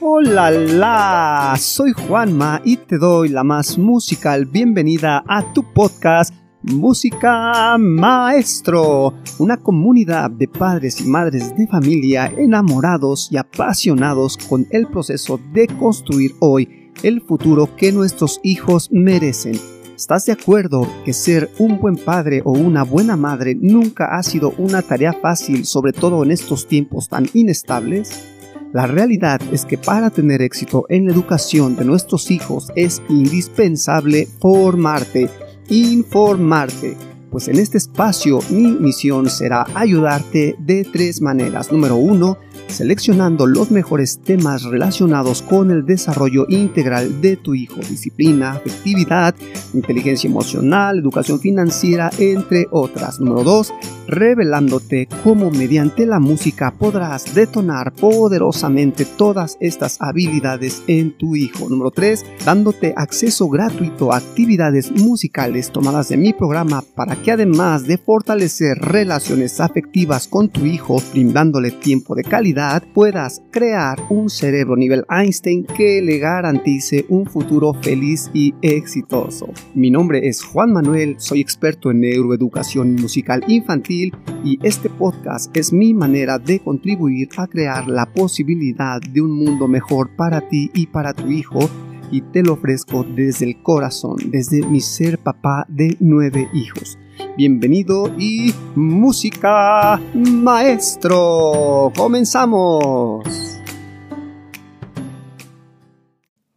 [0.00, 6.32] Hola, la, soy Juanma y te doy la más musical bienvenida a tu podcast
[6.62, 14.86] Música Maestro, una comunidad de padres y madres de familia enamorados y apasionados con el
[14.86, 19.58] proceso de construir hoy el futuro que nuestros hijos merecen.
[19.96, 24.54] ¿Estás de acuerdo que ser un buen padre o una buena madre nunca ha sido
[24.58, 28.37] una tarea fácil, sobre todo en estos tiempos tan inestables?
[28.72, 34.28] La realidad es que para tener éxito en la educación de nuestros hijos es indispensable
[34.40, 35.30] formarte
[35.68, 36.96] informarte.
[37.30, 41.70] Pues en este espacio mi misión será ayudarte de tres maneras.
[41.70, 48.52] Número uno, seleccionando los mejores temas relacionados con el desarrollo integral de tu hijo, disciplina,
[48.52, 49.34] afectividad,
[49.74, 53.20] inteligencia emocional, educación financiera, entre otras.
[53.20, 53.72] Número 2,
[54.08, 61.68] revelándote cómo mediante la música podrás detonar poderosamente todas estas habilidades en tu hijo.
[61.68, 67.86] Número 3, dándote acceso gratuito a actividades musicales tomadas de mi programa para que además
[67.86, 72.47] de fortalecer relaciones afectivas con tu hijo, brindándole tiempo de calidad,
[72.94, 79.48] puedas crear un cerebro nivel Einstein que le garantice un futuro feliz y exitoso.
[79.74, 85.72] Mi nombre es Juan Manuel, soy experto en neuroeducación musical infantil y este podcast es
[85.72, 90.86] mi manera de contribuir a crear la posibilidad de un mundo mejor para ti y
[90.86, 91.68] para tu hijo
[92.10, 96.98] y te lo ofrezco desde el corazón, desde mi ser papá de nueve hijos.
[97.36, 101.92] Bienvenido y música maestro.
[101.96, 103.57] Comenzamos.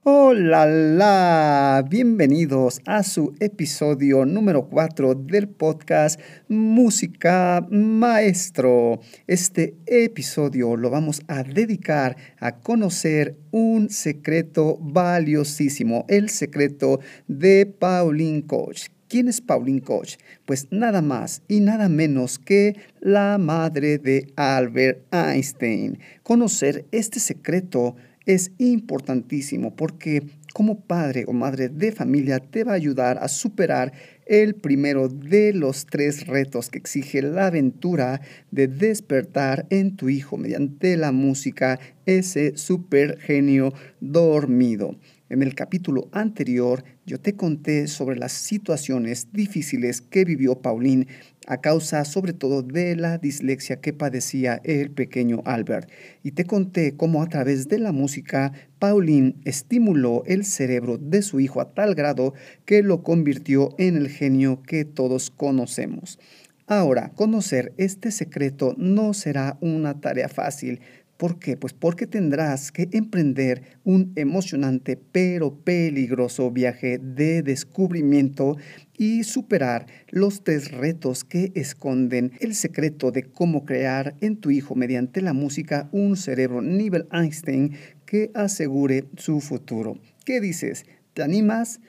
[0.03, 1.85] Hola, la.
[1.87, 8.99] bienvenidos a su episodio número 4 del podcast Música Maestro.
[9.27, 18.41] Este episodio lo vamos a dedicar a conocer un secreto valiosísimo, el secreto de Pauline
[18.41, 18.87] Coach.
[19.07, 20.15] ¿Quién es Pauline Koch?
[20.45, 25.99] Pues nada más y nada menos que la madre de Albert Einstein.
[26.23, 30.23] Conocer este secreto es importantísimo porque
[30.53, 33.93] como padre o madre de familia te va a ayudar a superar
[34.25, 38.21] el primero de los tres retos que exige la aventura
[38.51, 44.97] de despertar en tu hijo mediante la música ese super genio dormido.
[45.29, 51.07] En el capítulo anterior yo te conté sobre las situaciones difíciles que vivió Pauline
[51.47, 55.89] a causa sobre todo de la dislexia que padecía el pequeño Albert.
[56.23, 61.39] Y te conté cómo a través de la música Pauline estimuló el cerebro de su
[61.39, 62.33] hijo a tal grado
[62.65, 66.19] que lo convirtió en el genio que todos conocemos.
[66.67, 70.79] Ahora, conocer este secreto no será una tarea fácil,
[71.21, 71.55] ¿Por qué?
[71.55, 78.57] Pues porque tendrás que emprender un emocionante pero peligroso viaje de descubrimiento
[78.97, 84.73] y superar los tres retos que esconden el secreto de cómo crear en tu hijo
[84.73, 87.73] mediante la música un cerebro nivel Einstein
[88.07, 89.99] que asegure su futuro.
[90.25, 90.87] ¿Qué dices?
[91.13, 91.81] ¿Te animas?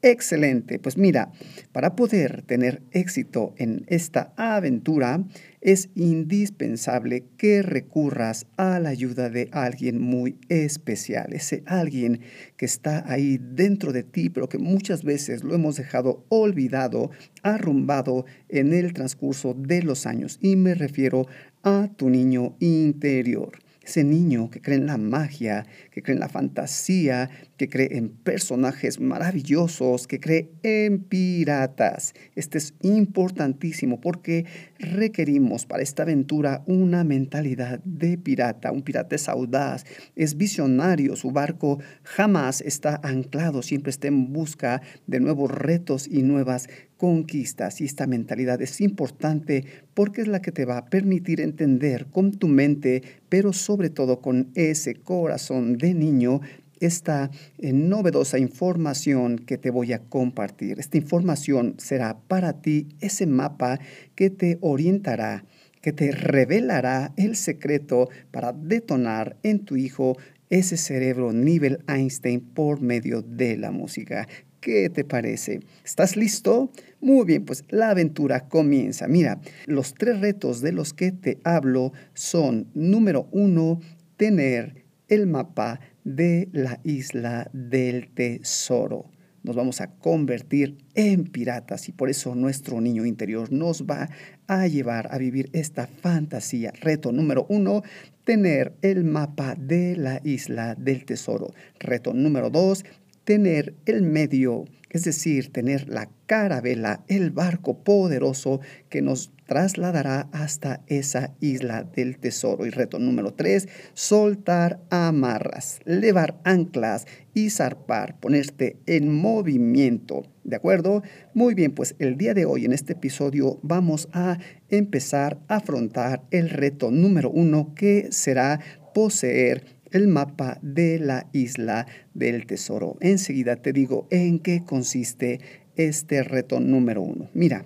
[0.00, 0.78] Excelente.
[0.78, 1.32] Pues mira,
[1.72, 5.24] para poder tener éxito en esta aventura,
[5.60, 12.20] es indispensable que recurras a la ayuda de alguien muy especial, ese alguien
[12.56, 17.10] que está ahí dentro de ti, pero que muchas veces lo hemos dejado olvidado,
[17.42, 20.38] arrumbado en el transcurso de los años.
[20.40, 21.26] Y me refiero
[21.64, 26.28] a tu niño interior ese niño que cree en la magia, que cree en la
[26.28, 32.14] fantasía, que cree en personajes maravillosos, que cree en piratas.
[32.34, 34.44] Este es importantísimo porque
[34.78, 38.72] requerimos para esta aventura una mentalidad de pirata.
[38.72, 39.84] Un pirata es audaz,
[40.16, 46.22] es visionario, su barco jamás está anclado, siempre está en busca de nuevos retos y
[46.22, 47.80] nuevas conquistas.
[47.80, 52.32] Y esta mentalidad es importante porque es la que te va a permitir entender con
[52.32, 56.40] tu mente, pero sobre todo con ese corazón de niño,
[56.80, 60.78] esta eh, novedosa información que te voy a compartir.
[60.78, 63.78] Esta información será para ti ese mapa
[64.14, 65.44] que te orientará,
[65.80, 70.16] que te revelará el secreto para detonar en tu hijo
[70.50, 74.26] ese cerebro nivel Einstein por medio de la música.
[74.60, 75.60] ¿Qué te parece?
[75.84, 76.72] ¿Estás listo?
[77.00, 79.06] Muy bien, pues la aventura comienza.
[79.06, 83.80] Mira, los tres retos de los que te hablo son, número uno,
[84.16, 89.10] tener el mapa de la isla del tesoro.
[89.42, 94.10] nos vamos a convertir en piratas y por eso nuestro niño interior nos va
[94.46, 96.72] a llevar a vivir esta fantasía.
[96.80, 97.82] Reto número uno,
[98.24, 101.54] tener el mapa de la isla del tesoro.
[101.78, 102.84] Reto número dos,
[103.28, 110.80] tener el medio, es decir, tener la carabela, el barco poderoso que nos trasladará hasta
[110.86, 112.64] esa isla del tesoro.
[112.64, 120.22] Y reto número tres, soltar amarras, levar anclas y zarpar, ponerte en movimiento.
[120.42, 121.02] ¿De acuerdo?
[121.34, 124.38] Muy bien, pues el día de hoy en este episodio vamos a
[124.70, 128.60] empezar a afrontar el reto número uno que será
[128.94, 132.96] poseer el mapa de la isla del tesoro.
[133.00, 135.40] Enseguida te digo en qué consiste
[135.76, 137.30] este reto número uno.
[137.34, 137.64] Mira,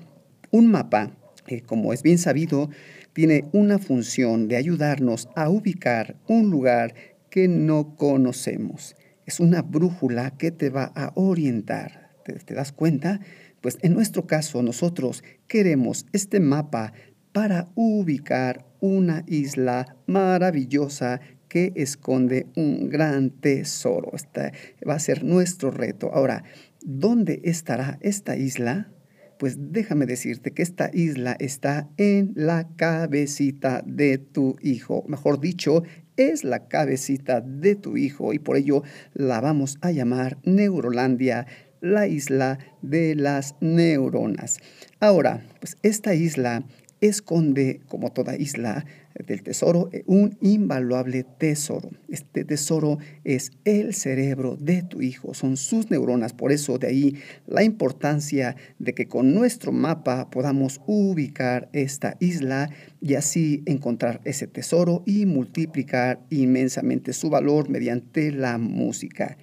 [0.50, 1.16] un mapa,
[1.46, 2.68] eh, como es bien sabido,
[3.12, 6.94] tiene una función de ayudarnos a ubicar un lugar
[7.30, 8.94] que no conocemos.
[9.26, 12.10] Es una brújula que te va a orientar.
[12.24, 13.20] ¿Te, das cuenta?
[13.60, 16.92] Pues en nuestro caso nosotros queremos este mapa
[17.32, 21.20] para ubicar una isla maravillosa
[21.52, 24.12] que esconde un gran tesoro.
[24.14, 24.54] Este
[24.88, 26.10] va a ser nuestro reto.
[26.14, 26.44] Ahora,
[26.80, 28.90] ¿dónde estará esta isla?
[29.38, 35.04] Pues déjame decirte que esta isla está en la cabecita de tu hijo.
[35.06, 35.82] Mejor dicho,
[36.16, 38.82] es la cabecita de tu hijo y por ello
[39.12, 41.46] la vamos a llamar Neurolandia,
[41.82, 44.56] la isla de las neuronas.
[45.00, 46.64] Ahora, pues esta isla
[47.02, 48.86] esconde, como toda isla
[49.26, 51.90] del tesoro, un invaluable tesoro.
[52.08, 56.32] Este tesoro es el cerebro de tu hijo, son sus neuronas.
[56.32, 57.16] Por eso de ahí
[57.46, 62.70] la importancia de que con nuestro mapa podamos ubicar esta isla
[63.00, 69.36] y así encontrar ese tesoro y multiplicar inmensamente su valor mediante la música.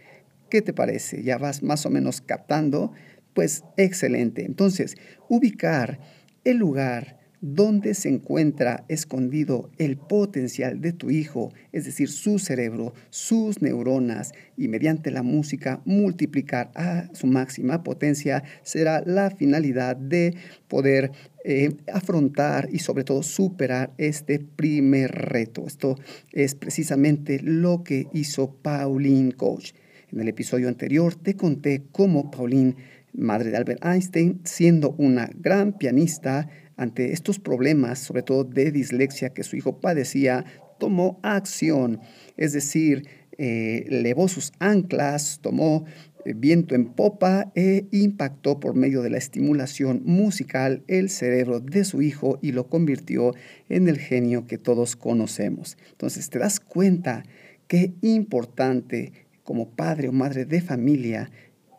[0.49, 1.23] ¿Qué te parece?
[1.23, 2.91] ¿Ya vas más o menos captando?
[3.33, 4.45] Pues excelente.
[4.45, 4.95] Entonces,
[5.27, 5.99] ubicar
[6.43, 12.93] el lugar dónde se encuentra escondido el potencial de tu hijo, es decir, su cerebro,
[13.09, 20.35] sus neuronas, y mediante la música multiplicar a su máxima potencia, será la finalidad de
[20.67, 21.11] poder
[21.45, 25.65] eh, afrontar y sobre todo superar este primer reto.
[25.65, 25.95] Esto
[26.33, 29.71] es precisamente lo que hizo Pauline Coach.
[30.11, 32.75] En el episodio anterior te conté cómo Pauline,
[33.13, 39.29] madre de Albert Einstein, siendo una gran pianista, ante estos problemas, sobre todo de dislexia
[39.31, 40.45] que su hijo padecía,
[40.79, 41.99] tomó acción,
[42.37, 43.05] es decir,
[43.37, 45.83] eh, levó sus anclas, tomó
[46.25, 51.83] eh, viento en popa e impactó por medio de la estimulación musical el cerebro de
[51.83, 53.33] su hijo y lo convirtió
[53.67, 55.77] en el genio que todos conocemos.
[55.91, 57.23] Entonces te das cuenta
[57.67, 59.11] qué importante
[59.43, 61.29] como padre o madre de familia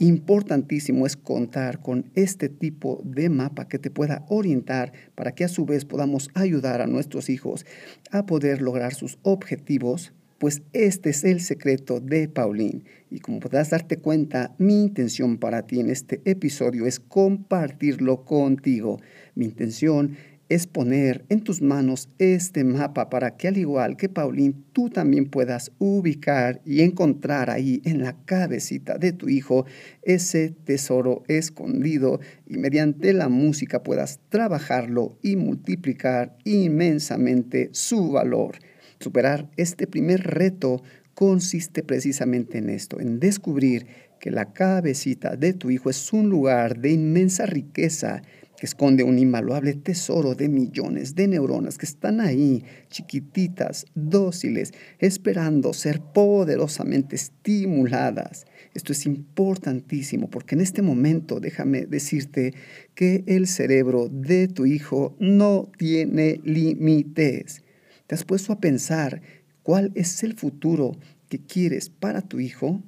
[0.01, 5.49] Importantísimo es contar con este tipo de mapa que te pueda orientar para que a
[5.49, 7.67] su vez podamos ayudar a nuestros hijos
[8.11, 12.83] a poder lograr sus objetivos, pues este es el secreto de Pauline.
[13.11, 19.03] Y como podrás darte cuenta, mi intención para ti en este episodio es compartirlo contigo.
[19.35, 20.17] Mi intención
[20.51, 25.27] es poner en tus manos este mapa para que al igual que Paulín, tú también
[25.27, 29.65] puedas ubicar y encontrar ahí en la cabecita de tu hijo
[30.03, 38.59] ese tesoro escondido y mediante la música puedas trabajarlo y multiplicar inmensamente su valor.
[38.99, 40.83] Superar este primer reto
[41.15, 43.87] consiste precisamente en esto, en descubrir
[44.19, 48.23] que la cabecita de tu hijo es un lugar de inmensa riqueza
[48.61, 55.73] que esconde un invaluable tesoro de millones de neuronas que están ahí, chiquititas, dóciles, esperando
[55.73, 58.45] ser poderosamente estimuladas.
[58.75, 62.53] Esto es importantísimo porque en este momento déjame decirte
[62.95, 67.63] que el cerebro de tu hijo no tiene límites.
[68.07, 69.23] ¿Te has puesto a pensar
[69.63, 70.99] cuál es el futuro
[71.31, 72.83] que quieres para tu hijo?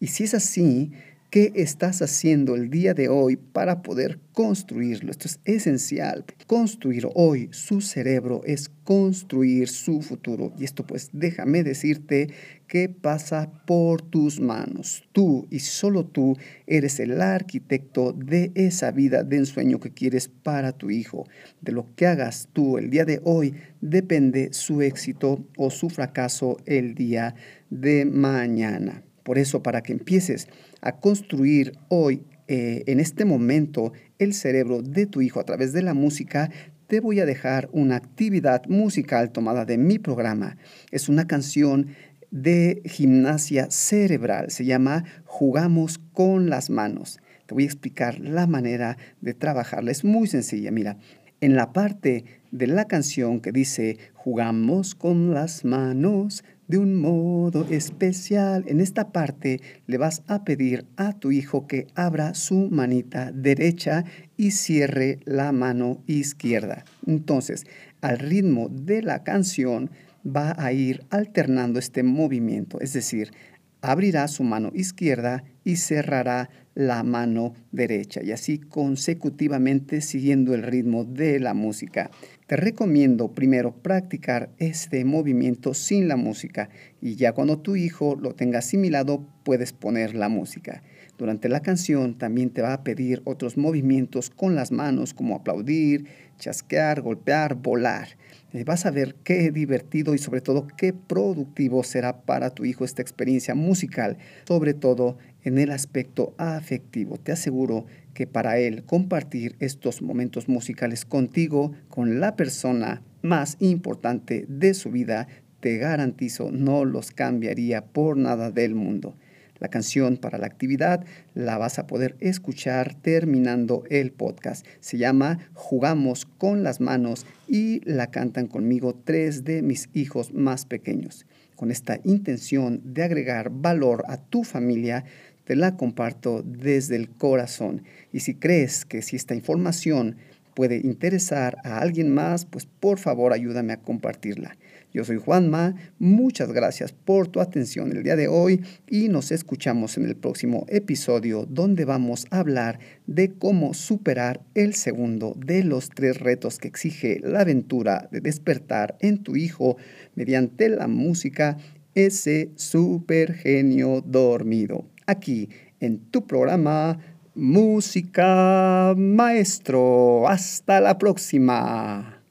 [0.00, 0.92] Y si es así,
[1.30, 5.12] ¿Qué estás haciendo el día de hoy para poder construirlo?
[5.12, 6.24] Esto es esencial.
[6.48, 10.52] Construir hoy su cerebro es construir su futuro.
[10.58, 12.30] Y esto pues déjame decirte
[12.66, 15.04] que pasa por tus manos.
[15.12, 20.72] Tú y solo tú eres el arquitecto de esa vida de ensueño que quieres para
[20.72, 21.28] tu hijo.
[21.60, 26.56] De lo que hagas tú el día de hoy depende su éxito o su fracaso
[26.66, 27.36] el día
[27.70, 29.04] de mañana.
[29.22, 30.48] Por eso, para que empieces
[30.80, 35.82] a construir hoy, eh, en este momento, el cerebro de tu hijo a través de
[35.82, 36.50] la música,
[36.86, 40.56] te voy a dejar una actividad musical tomada de mi programa.
[40.90, 41.88] Es una canción
[42.30, 44.50] de gimnasia cerebral.
[44.50, 47.20] Se llama Jugamos con las manos.
[47.46, 49.90] Te voy a explicar la manera de trabajarla.
[49.90, 50.70] Es muy sencilla.
[50.70, 50.98] Mira,
[51.40, 57.66] en la parte de la canción que dice jugamos con las manos de un modo
[57.68, 63.32] especial, en esta parte le vas a pedir a tu hijo que abra su manita
[63.32, 64.04] derecha
[64.36, 66.84] y cierre la mano izquierda.
[67.08, 67.66] Entonces,
[68.02, 69.90] al ritmo de la canción
[70.24, 73.32] va a ir alternando este movimiento, es decir,
[73.80, 81.04] abrirá su mano izquierda y cerrará la mano derecha y así consecutivamente siguiendo el ritmo
[81.04, 82.10] de la música.
[82.46, 88.34] Te recomiendo primero practicar este movimiento sin la música y ya cuando tu hijo lo
[88.34, 90.82] tenga asimilado puedes poner la música.
[91.16, 96.06] Durante la canción también te va a pedir otros movimientos con las manos como aplaudir,
[96.38, 98.08] chasquear, golpear, volar.
[98.52, 102.84] Eh, vas a ver qué divertido y sobre todo qué productivo será para tu hijo
[102.84, 107.18] esta experiencia musical, sobre todo en el aspecto afectivo.
[107.18, 114.46] Te aseguro que para él compartir estos momentos musicales contigo, con la persona más importante
[114.48, 115.28] de su vida,
[115.60, 119.14] te garantizo no los cambiaría por nada del mundo.
[119.60, 121.04] La canción para la actividad
[121.34, 124.66] la vas a poder escuchar terminando el podcast.
[124.80, 130.64] Se llama Jugamos con las manos y la cantan conmigo tres de mis hijos más
[130.64, 131.26] pequeños.
[131.56, 135.04] Con esta intención de agregar valor a tu familia,
[135.50, 137.82] te la comparto desde el corazón.
[138.12, 140.14] Y si crees que si esta información
[140.54, 144.56] puede interesar a alguien más, pues por favor ayúdame a compartirla.
[144.94, 149.96] Yo soy Juanma, muchas gracias por tu atención el día de hoy y nos escuchamos
[149.96, 152.78] en el próximo episodio donde vamos a hablar
[153.08, 158.96] de cómo superar el segundo de los tres retos que exige la aventura de despertar
[159.00, 159.78] en tu hijo
[160.14, 161.56] mediante la música
[161.96, 164.86] ese super genio dormido.
[165.10, 165.48] Aquí
[165.80, 166.96] en tu programa
[167.34, 170.28] Música Maestro.
[170.28, 172.22] Hasta la próxima.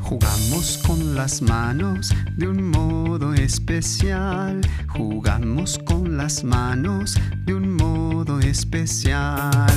[0.00, 4.62] Jugamos con las manos de un modo especial.
[4.88, 5.78] Jugamos
[6.08, 9.70] las manos de un modo especial.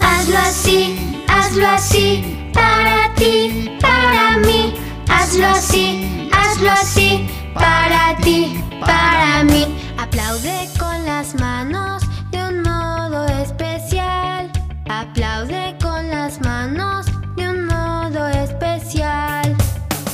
[0.00, 4.74] Hazlo así, hazlo así, para ti, para mí.
[5.08, 9.78] Hazlo así, hazlo así, para ti, para mí.
[9.98, 14.50] Aplaude con las manos de un modo especial.
[14.88, 19.56] Aplaude con las manos de un modo especial.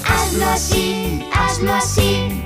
[0.07, 2.43] Hazlo así, hazlo así,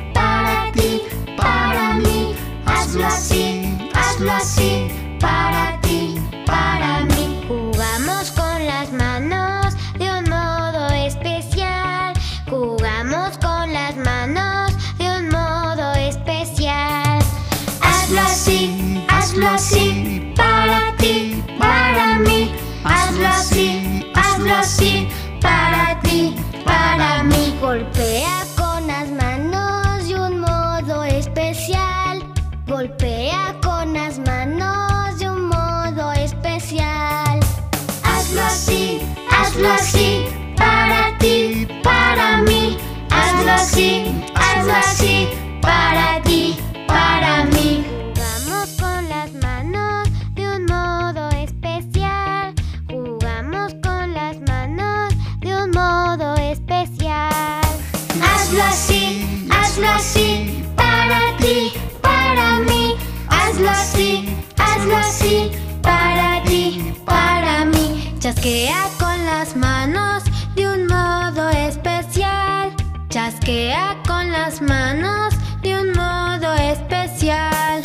[74.62, 77.83] manos de un modo especial.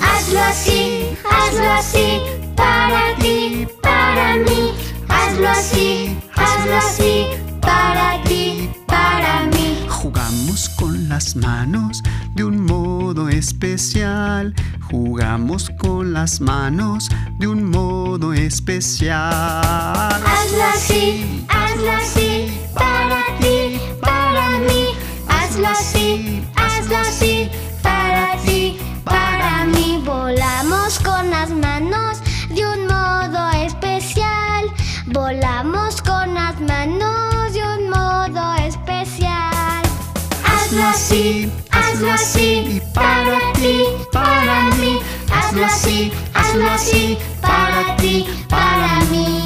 [0.00, 2.20] Hazlo así, hazlo así,
[2.56, 4.72] para ti, para mí.
[5.08, 7.26] Hazlo así, hazlo así,
[7.60, 9.86] para ti, para mí.
[9.88, 12.02] Jugamos con las manos
[12.34, 14.54] de un modo especial.
[14.90, 17.08] Jugamos con las manos
[17.38, 19.20] de un modo especial.
[19.20, 23.19] Hazlo así, hazlo así, para.
[25.60, 27.50] Hazlo así, hazlo así,
[27.82, 30.02] para ti, para mí.
[30.06, 34.72] Volamos con las manos de un modo especial.
[35.08, 39.82] Volamos con las manos de un modo especial.
[40.46, 44.98] Hazlo así, hazlo así, para ti, para mí.
[45.30, 49.39] Hazlo así, hazlo así, para ti, para mí.